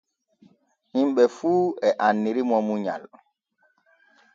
[0.93, 1.51] Himɓe fu
[1.87, 3.03] e annirimo munyal.